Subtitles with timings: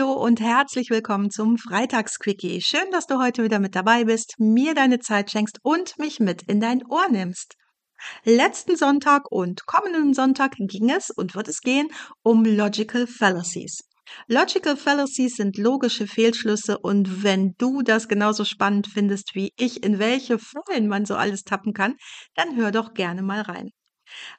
[0.00, 2.62] Hallo und herzlich willkommen zum Freitagsquickie.
[2.62, 6.42] Schön, dass du heute wieder mit dabei bist, mir deine Zeit schenkst und mich mit
[6.42, 7.56] in dein Ohr nimmst.
[8.24, 11.88] Letzten Sonntag und kommenden Sonntag ging es und wird es gehen
[12.22, 13.80] um Logical Fallacies.
[14.26, 19.98] Logical Fallacies sind logische Fehlschlüsse und wenn du das genauso spannend findest wie ich, in
[19.98, 21.96] welche Fallen man so alles tappen kann,
[22.34, 23.68] dann hör doch gerne mal rein.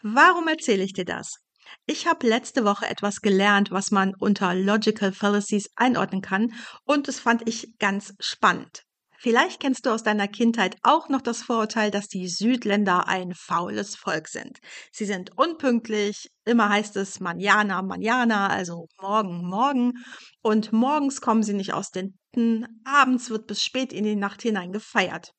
[0.01, 1.35] Warum erzähle ich dir das?
[1.85, 6.53] Ich habe letzte Woche etwas gelernt, was man unter Logical Fallacies einordnen kann
[6.85, 8.83] und das fand ich ganz spannend.
[9.17, 13.95] Vielleicht kennst du aus deiner Kindheit auch noch das Vorurteil, dass die Südländer ein faules
[13.95, 14.57] Volk sind.
[14.91, 19.93] Sie sind unpünktlich, immer heißt es manjana, manjana, also morgen, morgen.
[20.41, 24.41] Und morgens kommen sie nicht aus den Betten, abends wird bis spät in die Nacht
[24.41, 25.33] hinein gefeiert.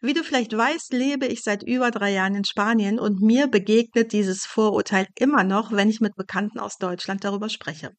[0.00, 4.12] Wie du vielleicht weißt, lebe ich seit über drei Jahren in Spanien und mir begegnet
[4.12, 7.92] dieses Vorurteil immer noch, wenn ich mit Bekannten aus Deutschland darüber spreche.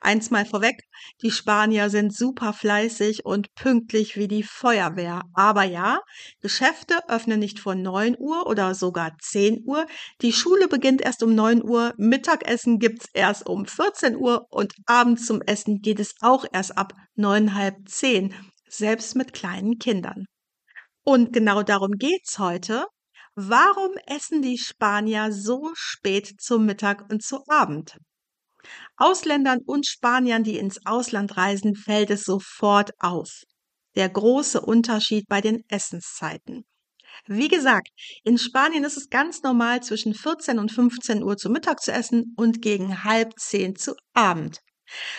[0.00, 0.82] Eins mal vorweg,
[1.22, 5.22] die Spanier sind super fleißig und pünktlich wie die Feuerwehr.
[5.34, 6.00] Aber ja,
[6.40, 9.86] Geschäfte öffnen nicht vor 9 Uhr oder sogar 10 Uhr.
[10.22, 15.26] Die Schule beginnt erst um 9 Uhr, Mittagessen gibt's erst um 14 Uhr und abends
[15.26, 18.34] zum Essen geht es auch erst ab neun, halb zehn,
[18.68, 20.26] selbst mit kleinen Kindern.
[21.12, 22.86] Und genau darum geht's heute.
[23.34, 27.98] Warum essen die Spanier so spät zum Mittag und zu Abend?
[28.96, 33.42] Ausländern und Spaniern, die ins Ausland reisen, fällt es sofort auf.
[33.96, 36.64] Der große Unterschied bei den Essenszeiten.
[37.26, 37.88] Wie gesagt,
[38.22, 42.34] in Spanien ist es ganz normal, zwischen 14 und 15 Uhr zu Mittag zu essen
[42.36, 44.60] und gegen halb zehn zu Abend.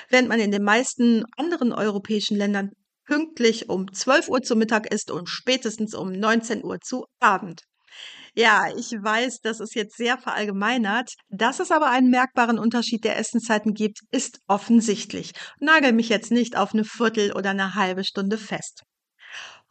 [0.07, 2.71] Während man in den meisten anderen europäischen Ländern
[3.11, 7.63] pünktlich um 12 Uhr zu Mittag isst und spätestens um 19 Uhr zu Abend.
[8.33, 11.11] Ja, ich weiß, das ist jetzt sehr verallgemeinert.
[11.27, 15.33] Dass es aber einen merkbaren Unterschied der Essenszeiten gibt, ist offensichtlich.
[15.59, 18.83] Nagel mich jetzt nicht auf eine Viertel oder eine halbe Stunde fest.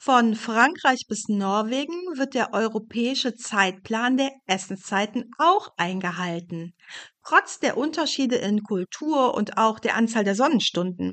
[0.02, 6.72] Von Frankreich bis Norwegen wird der europäische Zeitplan der Essenszeiten auch eingehalten.
[7.22, 11.12] Trotz der Unterschiede in Kultur und auch der Anzahl der Sonnenstunden.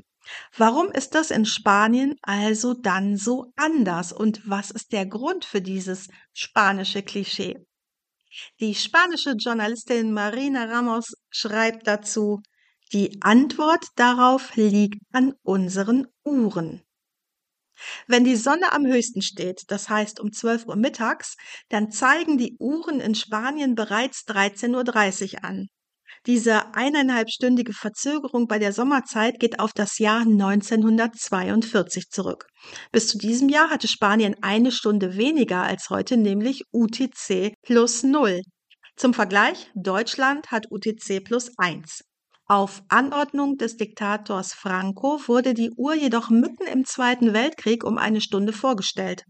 [0.56, 5.60] Warum ist das in Spanien also dann so anders und was ist der Grund für
[5.60, 7.58] dieses spanische Klischee?
[8.58, 12.40] Die spanische Journalistin Marina Ramos schreibt dazu,
[12.94, 16.87] die Antwort darauf liegt an unseren Uhren.
[18.06, 21.36] Wenn die Sonne am höchsten steht, das heißt um 12 Uhr mittags,
[21.68, 25.66] dann zeigen die Uhren in Spanien bereits 13.30 Uhr an.
[26.26, 32.46] Diese eineinhalbstündige Verzögerung bei der Sommerzeit geht auf das Jahr 1942 zurück.
[32.92, 38.42] Bis zu diesem Jahr hatte Spanien eine Stunde weniger als heute, nämlich UTC plus null.
[38.96, 42.02] Zum Vergleich, Deutschland hat UTC plus eins.
[42.50, 48.22] Auf Anordnung des Diktators Franco wurde die Uhr jedoch mitten im Zweiten Weltkrieg um eine
[48.22, 49.24] Stunde vorgestellt.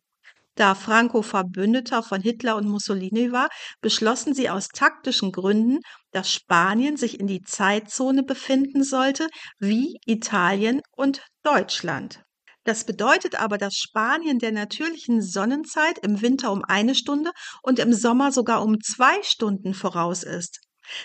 [0.54, 3.48] Da Franco Verbündeter von Hitler und Mussolini war,
[3.80, 5.80] beschlossen sie aus taktischen Gründen,
[6.12, 9.26] dass Spanien sich in die Zeitzone befinden sollte,
[9.58, 12.22] wie Italien und Deutschland.
[12.62, 17.32] Das bedeutet aber, dass Spanien der natürlichen Sonnenzeit im Winter um eine Stunde
[17.64, 20.60] und im Sommer sogar um zwei Stunden voraus ist.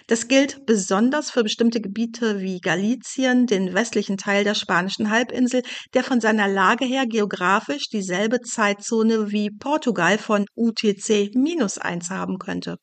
[0.08, 5.64] Das gilt besonders für bestimmte Gebiete wie Galizien, den westlichen Teil der spanischen Halbinsel,
[5.94, 12.38] der von seiner Lage her geografisch dieselbe Zeitzone wie Portugal von UTC minus eins haben
[12.38, 12.78] könnte.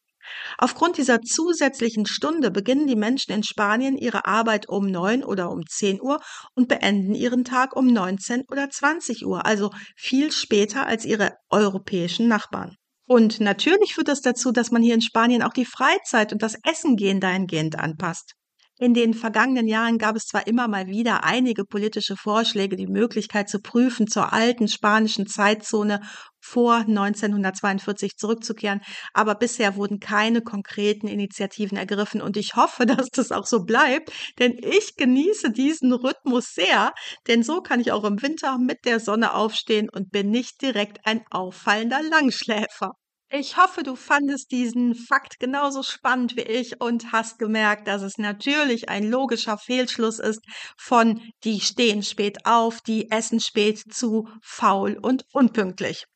[0.58, 5.66] Aufgrund dieser zusätzlichen Stunde beginnen die Menschen in Spanien ihre Arbeit um neun oder um
[5.66, 6.20] zehn Uhr
[6.54, 12.28] und beenden ihren Tag um 19 oder 20 Uhr, also viel später als ihre europäischen
[12.28, 12.76] Nachbarn.
[13.10, 16.54] Und natürlich führt das dazu, dass man hier in Spanien auch die Freizeit und das
[16.62, 18.34] Essen gehen dahingehend anpasst.
[18.78, 23.48] In den vergangenen Jahren gab es zwar immer mal wieder einige politische Vorschläge, die Möglichkeit
[23.48, 25.98] zu prüfen, zur alten spanischen Zeitzone
[26.40, 28.80] vor 1942 zurückzukehren,
[29.12, 34.12] aber bisher wurden keine konkreten Initiativen ergriffen und ich hoffe, dass das auch so bleibt,
[34.38, 36.92] denn ich genieße diesen Rhythmus sehr,
[37.26, 41.04] denn so kann ich auch im Winter mit der Sonne aufstehen und bin nicht direkt
[41.04, 42.92] ein auffallender Langschläfer.
[43.32, 48.18] Ich hoffe, du fandest diesen Fakt genauso spannend wie ich und hast gemerkt, dass es
[48.18, 50.40] natürlich ein logischer Fehlschluss ist
[50.76, 56.06] von die stehen spät auf, die essen spät zu faul und unpünktlich.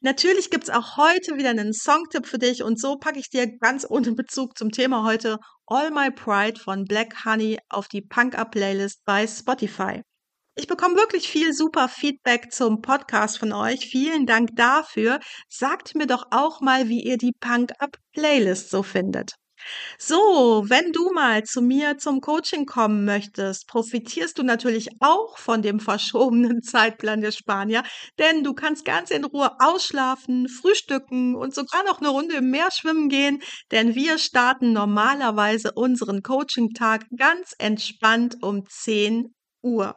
[0.00, 3.84] Natürlich gibt's auch heute wieder einen Songtipp für dich und so packe ich dir ganz
[3.86, 5.36] ohne Bezug zum Thema heute
[5.66, 10.02] All My Pride von Black Honey auf die Punk-Up-Playlist bei Spotify.
[10.54, 13.86] Ich bekomme wirklich viel super Feedback zum Podcast von euch.
[13.86, 15.18] Vielen Dank dafür.
[15.48, 19.36] Sagt mir doch auch mal, wie ihr die Punk-Up-Playlist so findet.
[19.98, 25.62] So, wenn du mal zu mir zum Coaching kommen möchtest, profitierst du natürlich auch von
[25.62, 27.82] dem verschobenen Zeitplan der Spanier,
[28.18, 32.68] denn du kannst ganz in Ruhe ausschlafen, frühstücken und sogar noch eine Runde im Meer
[32.72, 39.32] schwimmen gehen, denn wir starten normalerweise unseren Coaching-Tag ganz entspannt um 10
[39.62, 39.96] Uhr.